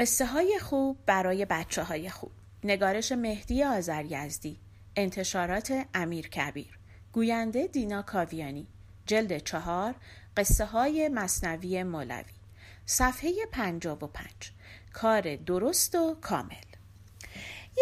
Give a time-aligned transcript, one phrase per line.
[0.00, 2.30] قصه های خوب برای بچه های خوب.
[2.64, 4.60] نگارش مهدی آذریزدی.
[4.96, 6.78] انتشارات امیر کبیر.
[7.12, 8.66] گوینده دینا کاویانی.
[9.06, 9.94] جلد چهار
[10.36, 12.32] قصه های مصنوی مولوی.
[12.86, 14.52] صفحه پنجاب و پنج.
[14.92, 16.70] کار درست و کامل.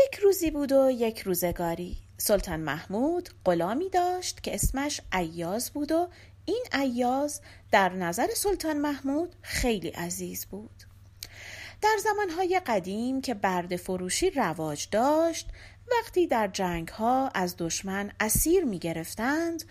[0.06, 1.96] یک روزی بود و یک روزگاری.
[2.16, 6.08] سلطان محمود غلامی داشت که اسمش ایاز بود و
[6.44, 10.87] این ایاز در نظر سلطان محمود خیلی عزیز بود.
[11.82, 15.48] در زمانهای قدیم که برد فروشی رواج داشت
[15.92, 19.64] وقتی در جنگ ها از دشمن اسیر می گرفتند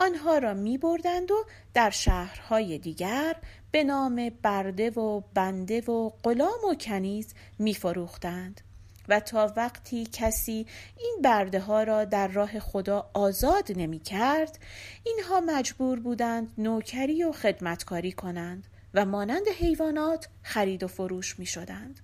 [0.00, 1.44] آنها را می بردند و
[1.74, 3.36] در شهرهای دیگر
[3.70, 8.60] به نام برده و بنده و غلام و کنیز می فروختند
[9.08, 10.66] و تا وقتی کسی
[10.98, 14.58] این برده ها را در راه خدا آزاد نمی کرد
[15.04, 18.68] اینها مجبور بودند نوکری و خدمتکاری کنند.
[18.94, 22.00] و مانند حیوانات خرید و فروش می شدند.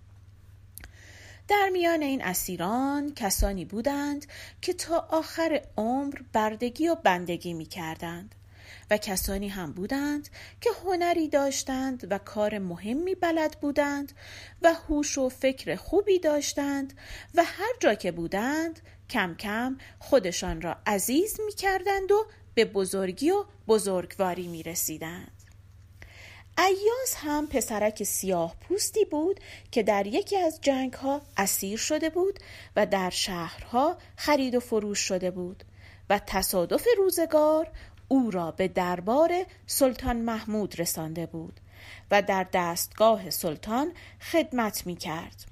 [1.48, 4.26] در میان این اسیران کسانی بودند
[4.62, 8.34] که تا آخر عمر بردگی و بندگی می کردند
[8.90, 10.28] و کسانی هم بودند
[10.60, 14.12] که هنری داشتند و کار مهمی بلد بودند
[14.62, 16.92] و هوش و فکر خوبی داشتند
[17.34, 18.80] و هر جا که بودند
[19.10, 25.47] کم کم خودشان را عزیز می کردند و به بزرگی و بزرگواری می رسیدند.
[26.58, 32.38] ایاز هم پسرک سیاه پوستی بود که در یکی از جنگ ها اسیر شده بود
[32.76, 35.64] و در شهرها خرید و فروش شده بود
[36.10, 37.70] و تصادف روزگار
[38.08, 41.60] او را به دربار سلطان محمود رسانده بود
[42.10, 45.44] و در دستگاه سلطان خدمت می کرد.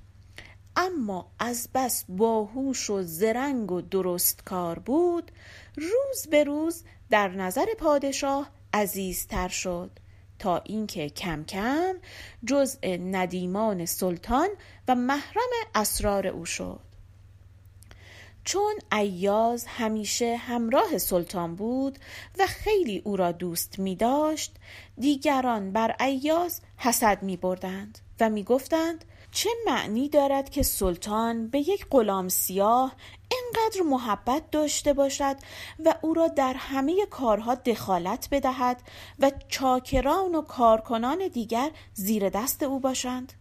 [0.76, 5.32] اما از بس باهوش و زرنگ و درست کار بود
[5.76, 9.90] روز به روز در نظر پادشاه عزیزتر شد
[10.38, 11.94] تا اینکه کم کم
[12.44, 14.48] جزء ندیمان سلطان
[14.88, 16.80] و محرم اسرار او شد.
[18.44, 21.98] چون ایاز همیشه همراه سلطان بود
[22.38, 24.56] و خیلی او را دوست می داشت
[24.98, 31.58] دیگران بر ایاز حسد می بردند و می گفتند چه معنی دارد که سلطان به
[31.58, 32.92] یک غلام سیاه
[33.30, 35.36] اینقدر محبت داشته باشد
[35.84, 38.82] و او را در همه کارها دخالت بدهد
[39.18, 43.32] و چاکران و کارکنان دیگر زیر دست او باشند؟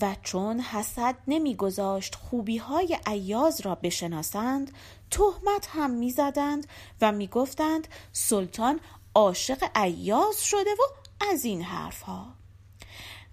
[0.00, 4.70] و چون حسد نمیگذاشت خوبی های ایاز را بشناسند
[5.10, 6.66] تهمت هم می‌زدند
[7.00, 8.80] و می‌گفتند سلطان
[9.14, 10.82] عاشق ایاز شده و
[11.30, 12.26] از این حرفها.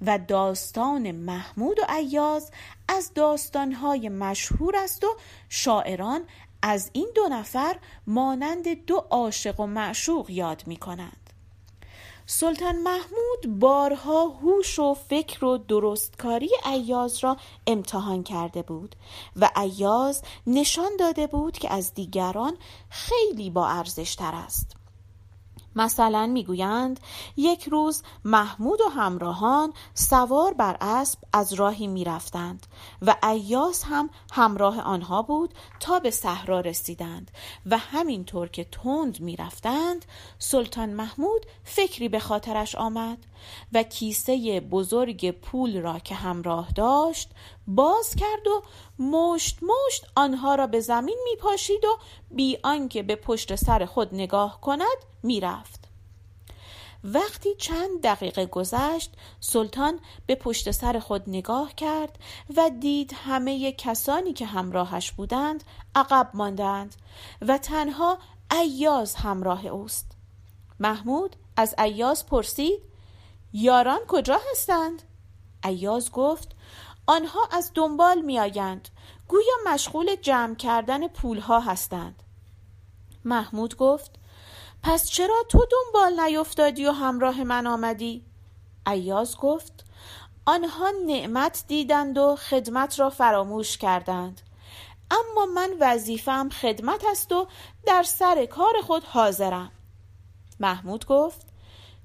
[0.06, 2.52] و داستان محمود و ایاز
[2.88, 5.08] از داستانهای مشهور است و
[5.50, 6.22] شاعران
[6.62, 11.18] از این دو نفر مانند دو عاشق و معشوق یاد می کنند.
[12.26, 18.96] سلطان محمود بارها هوش و فکر و درستکاری ایاز را امتحان کرده بود
[19.36, 22.58] و ایاز نشان داده بود که از دیگران
[22.90, 24.81] خیلی با ارزش تر است.
[25.76, 27.00] مثلا می‌گویند
[27.38, 32.68] یک روز محمود و همراهان سوار بر اسب از راهی می‌رفتند
[33.02, 37.32] و ایاس هم همراه آنها بود تا به صحرا رسیدند
[37.66, 40.06] و همینطور که تند می‌رفتند
[40.40, 43.18] سلطان محمود فکری به خاطرش آمد.
[43.74, 47.30] و کیسه بزرگ پول را که همراه داشت
[47.68, 48.64] باز کرد و
[49.04, 51.98] مشت مشت آنها را به زمین می پاشید و
[52.32, 55.82] بی آنکه به پشت سر خود نگاه کند می‌رفت.
[57.04, 62.20] وقتی چند دقیقه گذشت سلطان به پشت سر خود نگاه کرد
[62.58, 65.64] و دید همه کسانی که همراهش بودند
[65.96, 66.96] عقب ماندند
[67.42, 68.18] و تنها
[68.52, 70.12] ایاز همراه اوست.
[70.80, 72.91] محمود از ایاز پرسید
[73.54, 75.04] یاران کجا هستند؟
[75.64, 76.56] ایاز گفت
[77.08, 78.90] آنها از دنبال میآیند.
[79.28, 82.24] گویا مشغول جمع کردن پولها هستند.
[83.26, 84.12] محمود گفت
[84.84, 88.26] پس چرا تو دنبال نیفتادی و همراه من آمدی؟
[88.88, 89.86] ایاز گفت
[90.46, 94.42] آنها نعمت دیدند و خدمت را فراموش کردند.
[95.12, 97.48] اما من وظیفم خدمت است و
[97.86, 99.72] در سر کار خود حاضرم.
[100.60, 101.48] محمود گفت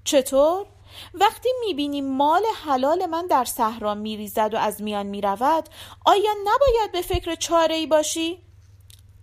[0.05, 0.67] چطور؟
[1.15, 5.69] وقتی می‌بینی مال حلال من در صحرا میریزد و از میان می‌رود
[6.07, 8.43] آیا نباید به فکر چاره ای باشی؟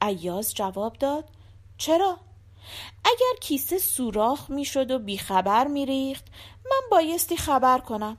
[0.01, 1.29] ایاز جواب داد
[1.77, 2.17] چرا؟
[3.05, 6.25] اگر کیسه سوراخ می‌شد و بیخبر میریخت
[6.65, 8.17] من بایستی خبر کنم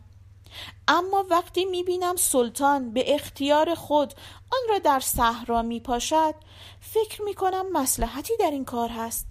[0.88, 4.14] اما وقتی می‌بینم سلطان به اختیار خود
[4.52, 6.34] آن را در صحرا میپاشد
[6.80, 9.26] فکر می‌کنم مسلحتی در این کار هست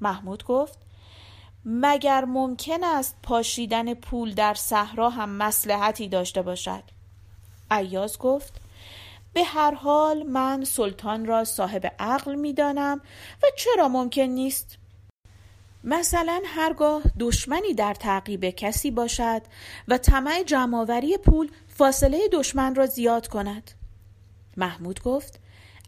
[0.00, 0.83] محمود گفت
[1.64, 6.82] مگر ممکن است پاشیدن پول در صحرا هم مسلحتی داشته باشد
[7.70, 8.60] ایاز گفت
[9.32, 13.00] به هر حال من سلطان را صاحب عقل می دانم
[13.42, 14.78] و چرا ممکن نیست؟
[15.84, 19.42] مثلا هرگاه دشمنی در تعقیب کسی باشد
[19.88, 23.70] و طمع جمعآوری پول فاصله دشمن را زیاد کند
[24.56, 25.40] محمود گفت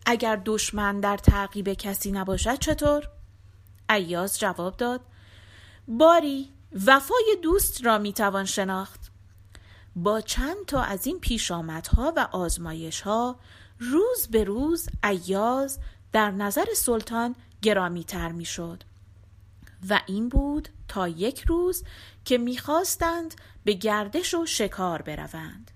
[0.06, 3.08] اگر دشمن در تعقیب کسی نباشد چطور؟
[3.90, 5.00] ایاز جواب داد
[5.88, 6.52] باری
[6.86, 9.00] وفای دوست را می‌توان شناخت.
[9.96, 13.36] با چند تا از این پیشامدها و آزمایش ها
[13.78, 15.78] روز به روز ایاز
[16.12, 18.82] در نظر سلطان گرامی تر می شد.
[19.88, 21.84] و این بود تا یک روز
[22.24, 23.34] که می‌خواستند
[23.64, 25.70] به گردش و شکار بروند.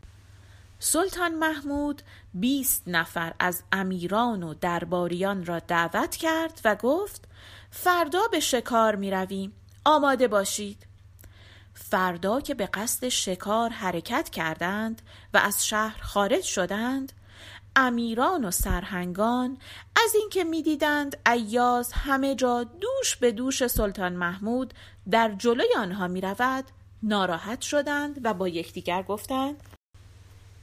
[0.79, 2.03] سلطان محمود
[2.35, 7.29] بیست نفر از امیران و درباریان را دعوت کرد و گفت
[7.71, 9.53] فردا به شکار می رویم.
[9.85, 10.87] آماده باشید.
[11.75, 15.03] فردا که به قصد شکار حرکت کردند
[15.35, 17.13] و از شهر خارج شدند
[17.77, 19.59] امیران و سرهنگان
[19.97, 24.75] از اینکه می‌دیدند ایاز همه جا دوش به دوش سلطان محمود
[25.11, 26.65] در جلوی آنها می رود
[27.03, 29.63] ناراحت شدند و با یکدیگر گفتند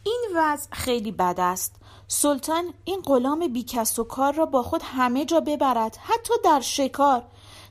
[0.04, 1.76] این وضع خیلی بد است.
[2.08, 7.24] سلطان این غلام بیکس و کار را با خود همه جا ببرد حتی در شکار.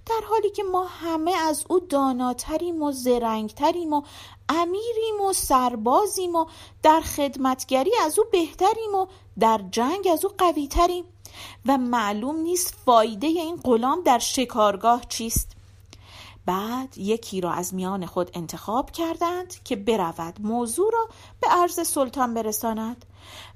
[0.06, 4.02] در حالی که ما همه از او داناتریم و زرنگتریم و
[4.48, 6.46] امیریم و سربازیم و
[6.82, 9.06] در خدمتگری از او بهتریم و
[9.38, 11.04] در جنگ از او قویتریم.
[11.66, 15.55] و معلوم نیست فایده این غلام در شکارگاه چیست.
[16.46, 21.08] بعد یکی را از میان خود انتخاب کردند که برود موضوع را
[21.40, 23.06] به عرض سلطان برساند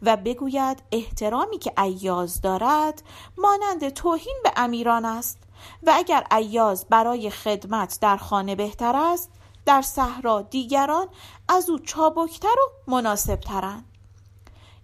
[0.03, 3.03] و بگوید احترامی که ایاز دارد
[3.39, 5.39] مانند توهین به امیران است
[5.83, 9.31] و اگر ایاز برای خدمت در خانه بهتر است
[9.67, 11.07] در صحرا دیگران
[11.49, 13.85] از او چابکتر و مناسبترند.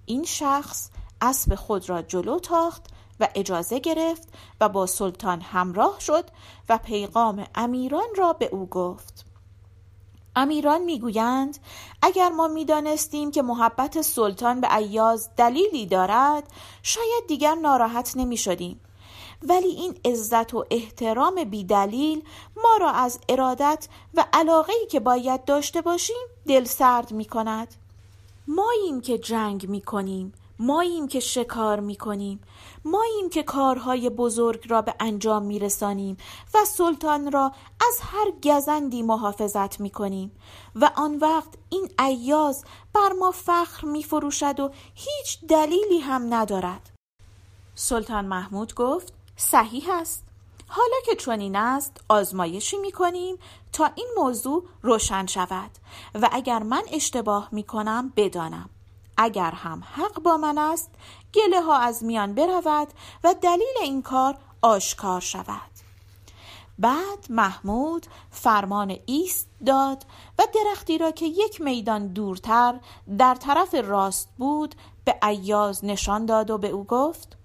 [0.06, 4.28] این شخص اسب خود را جلو تاخت و اجازه گرفت
[4.60, 6.24] و با سلطان همراه شد
[6.68, 9.24] و پیغام امیران را به او گفت.
[10.36, 11.58] امیران می‌گویند
[12.02, 16.52] اگر ما می‌دانستیم که محبت سلطان به ایاز دلیلی دارد
[16.82, 18.80] شاید دیگر ناراحت نمی شدیم
[19.42, 22.22] ولی این عزت و احترام بیدلیل
[22.56, 27.74] ما را از ارادت و علاقه که باید داشته باشیم دل سرد می کند
[28.46, 32.40] ماییم که جنگ می کنیم ماییم که شکار می کنیم
[32.84, 36.16] ماییم که کارهای بزرگ را به انجام می رسانیم
[36.54, 37.52] و سلطان را
[37.88, 40.32] از هر گزندی محافظت می کنیم
[40.74, 46.90] و آن وقت این ایاز بر ما فخر می فروشد و هیچ دلیلی هم ندارد.
[47.74, 50.24] سلطان محمود گفت صحیح است.
[50.68, 53.36] حالا که چنین است آزمایشی می کنیم
[53.72, 55.70] تا این موضوع روشن شود
[56.14, 58.70] و اگر من اشتباه می کنم بدانم.
[59.16, 60.90] اگر هم حق با من است
[61.34, 62.88] گله ها از میان برود
[63.24, 65.76] و دلیل این کار آشکار شود
[66.78, 70.06] بعد محمود فرمان ایست داد
[70.38, 72.80] و درختی را که یک میدان دورتر
[73.18, 74.74] در طرف راست بود
[75.04, 77.36] به ایاز نشان داد و به او گفت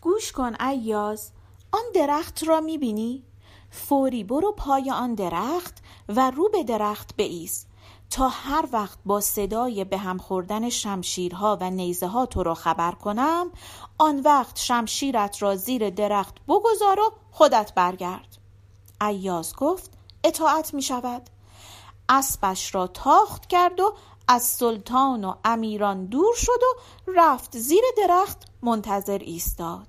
[0.00, 1.30] گوش کن ایاز
[1.72, 3.24] آن درخت را می‌بینی؟
[3.70, 7.69] فوری برو پای آن درخت و رو به درخت بایست
[8.10, 12.92] تا هر وقت با صدای به هم خوردن شمشیرها و نیزه ها تو را خبر
[12.92, 13.50] کنم
[13.98, 18.38] آن وقت شمشیرت را زیر درخت بگذار و خودت برگرد.
[19.00, 19.90] ایاز گفت
[20.24, 21.30] اطاعت می شود.
[22.08, 23.94] اسبش را تاخت کرد و
[24.28, 26.80] از سلطان و امیران دور شد و
[27.16, 29.86] رفت زیر درخت منتظر ایستاد.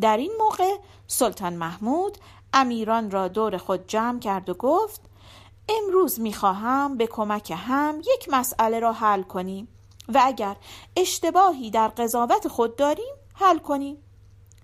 [0.00, 2.18] در این موقع سلطان محمود
[2.52, 5.00] امیران را دور خود جمع کرد و گفت
[5.68, 9.68] امروز می‌خواهم به کمک هم یک مسئله را حل کنیم
[10.08, 10.56] و اگر
[10.96, 13.96] اشتباهی در قضاوت خود داریم حل کنیم.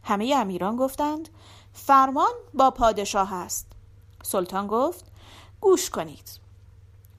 [0.04, 1.28] همه امیران گفتند
[1.72, 3.66] فرمان با پادشاه است.
[4.22, 5.04] سلطان گفت
[5.60, 6.40] گوش کنید.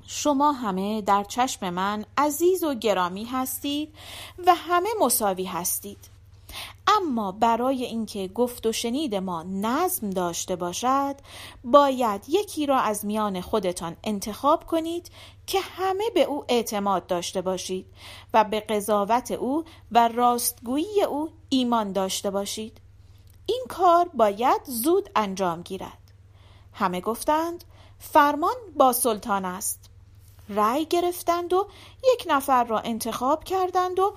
[0.07, 3.95] شما همه در چشم من عزیز و گرامی هستید
[4.47, 6.10] و همه مساوی هستید.
[6.87, 11.15] اما برای اینکه گفت و شنید ما نظم داشته باشد
[11.63, 15.11] باید یکی را از میان خودتان انتخاب کنید
[15.47, 17.85] که همه به او اعتماد داشته باشید
[18.33, 22.81] و به قضاوت او و راستگویی او ایمان داشته باشید.
[23.45, 25.97] این کار باید زود انجام گیرد.
[26.73, 27.63] همه گفتند
[27.99, 29.79] فرمان با سلطان است.
[30.49, 31.67] رأی گرفتند و
[32.13, 34.13] یک نفر را انتخاب کردند و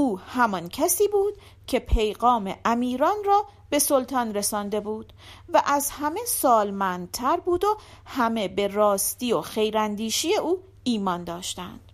[0.00, 1.34] او همان کسی بود
[1.66, 5.12] که پیغام امیران را به سلطان رسانده بود
[5.48, 7.76] و از همه سالمندتر بود و
[8.06, 11.92] همه به راستی و خیراندیشی او ایمان داشتند.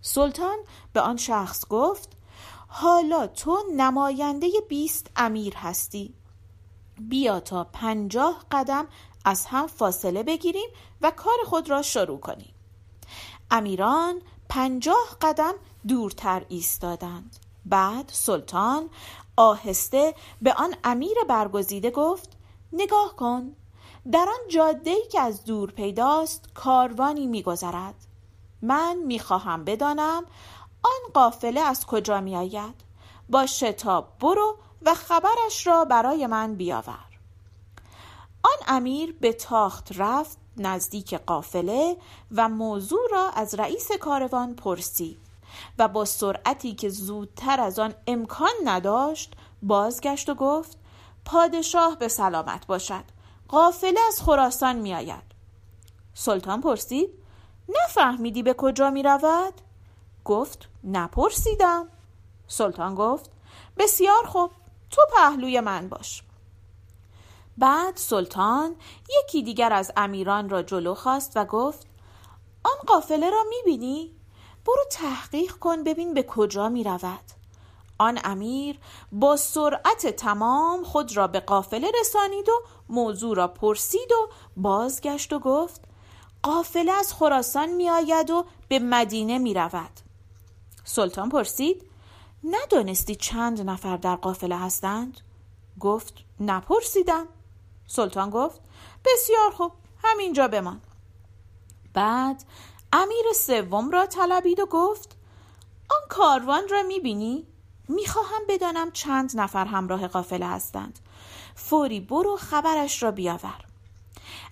[0.00, 0.58] سلطان
[0.92, 2.12] به آن شخص گفت
[2.68, 6.14] حالا تو نماینده بیست امیر هستی.
[7.00, 8.86] بیا تا پنجاه قدم
[9.24, 10.70] از هم فاصله بگیریم
[11.00, 12.54] و کار خود را شروع کنیم.
[13.50, 15.54] امیران پنجاه قدم
[15.88, 17.36] دورتر ایستادند.
[17.64, 18.90] بعد سلطان
[19.36, 22.30] آهسته به آن امیر برگزیده گفت
[22.72, 23.56] نگاه کن
[24.12, 27.94] در آن جاده که از دور پیداست کاروانی میگذرد.
[28.62, 30.24] من می‌خواهم بدانم
[30.82, 32.74] آن قافله از کجا میآید.
[33.28, 37.04] با شتاب برو و خبرش را برای من بیاور.
[38.42, 41.96] آن امیر به تاخت رفت نزدیک قافله
[42.32, 45.21] و موضوع را از رئیس کاروان پرسید.
[45.78, 49.32] و با سرعتی که زودتر از آن امکان نداشت
[49.62, 50.78] بازگشت و گفت
[51.24, 53.04] پادشاه به سلامت باشد
[53.48, 55.22] قافله از خراسان می آید
[56.14, 57.10] سلطان پرسید
[57.68, 59.54] نفهمیدی به کجا می رود؟
[60.24, 61.88] گفت نپرسیدم
[62.48, 63.30] سلطان گفت
[63.78, 64.50] بسیار خوب
[64.90, 66.22] تو پهلوی من باش
[67.58, 68.76] بعد سلطان
[69.18, 71.86] یکی دیگر از امیران را جلو خواست و گفت
[72.64, 74.10] آن قافله را می‌بینی؟
[74.66, 77.24] برو تحقیق کن ببین به کجا می رود.
[77.98, 78.78] آن امیر
[79.12, 82.52] با سرعت تمام خود را به قافله رسانید و
[82.88, 85.80] موضوع را پرسید و بازگشت و گفت
[86.42, 90.00] قافله از خراسان می آید و به مدینه می رود.
[90.84, 91.82] سلطان پرسید
[92.44, 95.20] ندانستی چند نفر در قافله هستند؟
[95.80, 97.26] گفت نپرسیدم.
[97.86, 98.60] سلطان گفت
[99.04, 99.72] بسیار خوب
[100.04, 100.80] همینجا بمان.
[101.94, 102.44] بعد
[102.92, 105.16] امیر سوم را طلبید و گفت
[105.90, 107.46] آن کاروان را می‌بینی؟
[107.88, 110.98] می‌خواهم بدانم چند نفر همراه قافله هستند.
[111.54, 113.64] فوری برو خبرش را بیاور.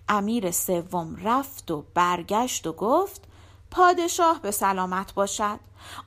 [0.08, 3.22] امیر سوم رفت و برگشت و گفت
[3.70, 5.60] پادشاه به سلامت باشد.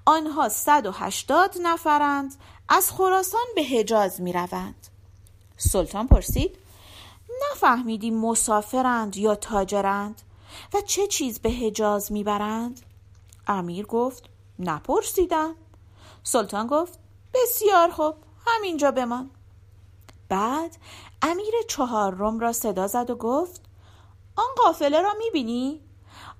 [0.05, 2.35] آنها صد و هشتاد نفرند.
[2.69, 4.87] از خراسان به حجاز می روند.
[5.57, 6.55] سلطان پرسید
[7.51, 10.21] نفهمیدی مسافرند یا تاجرند؟
[10.73, 12.79] و چه چیز به حجاز می‌برند؟
[13.47, 14.29] امیر گفت
[14.59, 15.55] نپرسیدم
[16.23, 16.99] سلطان گفت
[17.33, 18.15] بسیار خوب
[18.47, 19.29] همینجا بمان
[20.29, 20.77] بعد
[21.21, 23.61] امیر چهارم را صدا زد و گفت
[24.35, 25.81] آن قافله را می‌بینی؟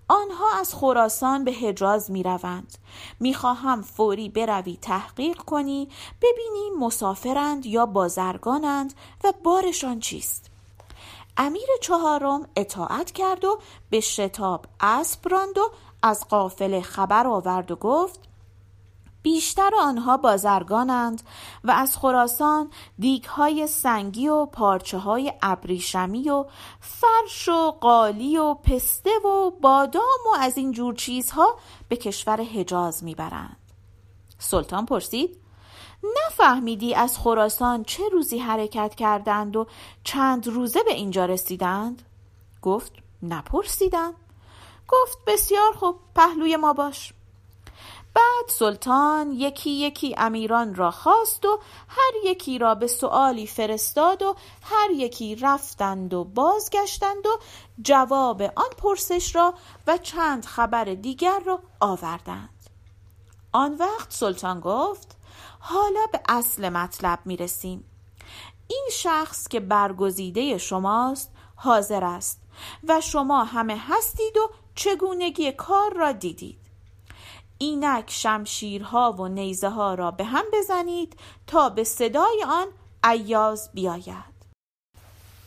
[0.08, 2.78] آنها از خراسان به حجاز می روند.
[3.20, 5.90] می خواهم فوری بروی تحقیق کنی
[6.22, 8.94] ببینی مسافرند یا بازرگانند
[9.24, 10.53] و بارشان چیست.
[11.38, 13.60] امیر چهارم اطاعت کرد و
[13.90, 15.72] به شتاب اسب راند و
[16.02, 18.20] از قافله خبر آورد و گفت
[19.24, 21.22] بیشتر آنها بازرگانند
[21.64, 26.46] و از خراسان دیگهای سنگی و پارچه های ابریشمی و
[26.80, 31.56] فرش و قالی و پسته و بادام و از این جور چیزها
[31.90, 33.58] به کشور حجاز می‌برند.
[34.40, 35.43] سلطان پرسید
[36.04, 39.68] نفهمیدی از خراسان چه روزی حرکت کردند و
[40.04, 42.02] چند روزه به اینجا رسیدند؟
[42.62, 42.92] گفت
[43.24, 44.14] نپرسیدم.
[44.88, 47.14] گفت بسیار خوب پهلوی ما باش.
[48.14, 54.36] بعد سلطان یکی یکی امیران را خواست و هر یکی را به سؤالی فرستاد و
[54.64, 57.40] هر یکی رفتند و بازگشتند و
[57.82, 59.54] جواب آن پرسش را
[59.88, 62.50] و چند خبر دیگر را آوردند.
[63.52, 65.18] آن وقت سلطان گفت
[65.66, 67.84] حالا به اصل مطلب می رسیم
[68.68, 72.42] این شخص که برگزیده شماست حاضر است
[72.88, 76.60] و شما همه هستید و چگونگی کار را دیدید.
[77.58, 82.68] اینک شمشیرها و نیزه ها را به هم بزنید تا به صدای آن
[83.12, 84.34] ایاز بیاید.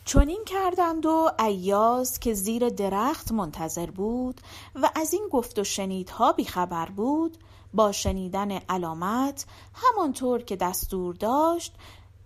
[0.05, 4.41] چون این کردند و ایاز که زیر درخت منتظر بود
[4.75, 7.39] و از این گفت و شنیدها بیخبر بود
[7.76, 11.75] با شنیدن علامت همانطور که دستور داشت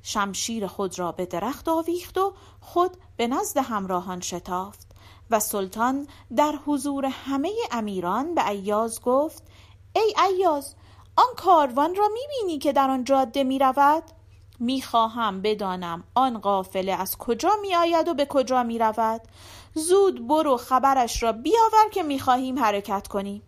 [0.02, 4.90] شمشیر خود را به درخت آویخت و خود به نزد همراهان شتافت
[5.30, 9.42] و سلطان در حضور همه امیران به ایاز گفت
[9.96, 10.74] ای ایاز
[11.16, 14.02] آن کاروان را می‌بینی که در آن جاده می‌رود؟
[14.58, 19.20] می‌خواهم بدانم آن قافله از کجا میآید و به کجا می‌رود.
[19.74, 23.42] زود برو خبرش را بیاور که می‌خواهیم حرکت کنیم.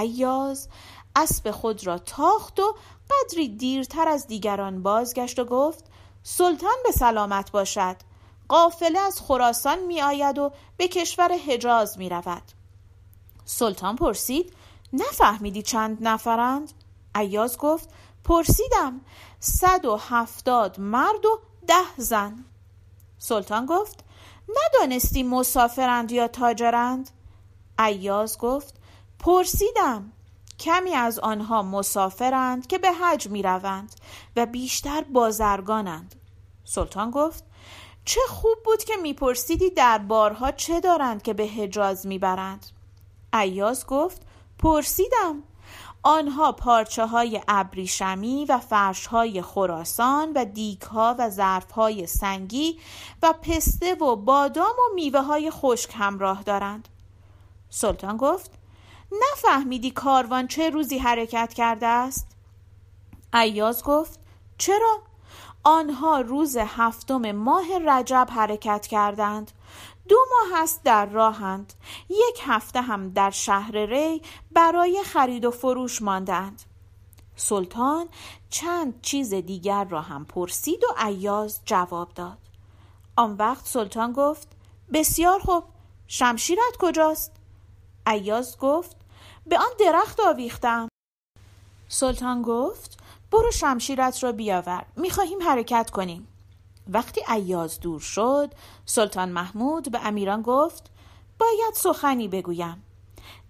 [0.00, 0.68] ایاز
[1.16, 2.74] اسب خود را تاخت و
[3.10, 5.84] قدری دیرتر از دیگران بازگشت و گفت
[6.22, 7.96] سلطان به سلامت باشد
[8.48, 12.42] قافله از خراسان می آید و به کشور حجاز می رود
[13.44, 14.52] سلطان پرسید
[14.92, 16.72] نفهمیدی چند نفرند؟
[17.16, 17.88] ایاز گفت
[18.24, 19.00] پرسیدم
[19.40, 22.44] صد و هفتاد مرد و ده زن
[23.18, 24.04] سلطان گفت
[24.48, 27.10] ندانستی مسافرند یا تاجرند؟
[27.78, 28.74] ایاز گفت
[29.18, 30.12] پرسیدم
[30.62, 33.94] کمی از آنها مسافرند که به حج می روند
[34.36, 36.14] و بیشتر بازرگانند.
[36.64, 37.44] سلطان گفت
[38.04, 42.66] چه خوب بود که میپرسیدی در بارها چه دارند که به حجاز می‌برند.
[43.34, 44.22] ایاز گفت
[44.58, 45.42] پرسیدم.
[46.02, 52.78] آنها پارچه های ابریشمی و فرش های خراسان و دیک ها و ظرف های سنگی
[53.22, 56.88] و پسته و بادام و میوه های خشک همراه دارند.
[57.70, 58.61] سلطان گفت
[59.12, 62.36] نفهمیدی کاروان چه روزی حرکت کرده است؟
[63.34, 64.20] ایاز گفت
[64.58, 64.98] چرا؟
[65.64, 69.52] آنها روز هفتم ماه رجب حرکت کردند.
[70.08, 71.72] دو ماه است در راهند.
[72.10, 76.62] یک هفته هم در شهر ری برای خرید و فروش ماندند.
[77.36, 78.08] سلطان
[78.50, 82.38] چند چیز دیگر را هم پرسید و ایاز جواب داد.
[83.16, 84.48] آن وقت سلطان گفت
[84.92, 85.64] بسیار خوب.
[86.06, 87.32] شمشیرت کجاست؟
[88.06, 88.96] ایاز گفت
[89.46, 90.88] به آن درخت آویختم.
[91.88, 92.98] سلطان گفت
[93.32, 96.28] برو شمشیرت را بیاور می‌خواهیم حرکت کنیم.
[96.88, 98.54] وقتی ایاز دور شد
[98.86, 100.90] سلطان محمود به امیران گفت
[101.38, 102.84] باید سخنی بگویم.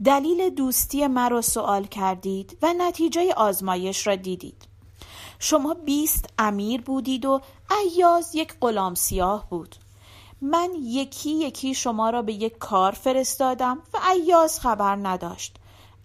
[0.04, 4.68] دلیل دوستی مرا سوال کردید و نتیجه آزمایش را دیدید.
[5.38, 9.76] شما بیست امیر بودید و ایاز یک غلام سیاه بود.
[10.40, 15.58] من یکی یکی شما را به یک کار فرستادم و ایاز خبر نداشت.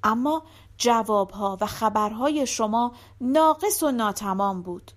[0.04, 0.44] اما
[0.78, 4.92] جوابها و خبرهای شما ناقص و ناتمام بود.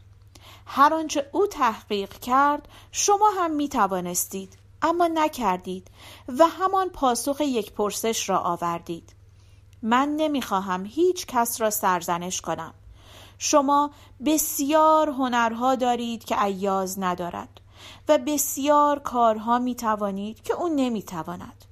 [0.67, 5.89] هر آنچه او تحقیق کرد شما هم می توانستید اما نکردید
[6.39, 9.15] و همان پاسخ یک پرسش را آوردید.
[9.83, 12.75] من نمی‌خواهم هیچ کس را سرزنش کنم.
[13.39, 13.91] شما
[14.25, 17.61] بسیار هنرها دارید که ایاز ندارد
[18.09, 21.65] و بسیار کارها می توانید که او نمی تواند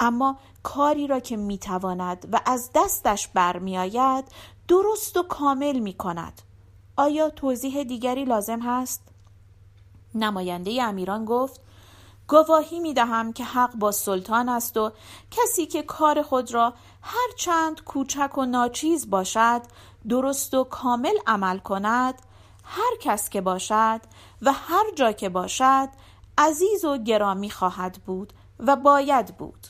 [0.00, 4.24] اما کاری را که می تواند و از دستش برمیآید
[4.68, 6.42] درست و کامل می کند
[6.96, 9.02] آیا توضیح دیگری لازم هست؟
[10.14, 11.60] نماینده امیران گفت
[12.28, 14.92] گواهی می دهم که حق با سلطان است و
[15.30, 19.62] کسی که کار خود را هر چند کوچک و ناچیز باشد
[20.08, 22.22] درست و کامل عمل کند
[22.64, 24.00] هر کس که باشد
[24.42, 25.88] و هر جا که باشد
[26.38, 29.66] عزیز و گرامی خواهد بود و باید بود